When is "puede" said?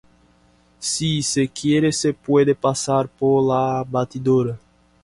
2.11-2.55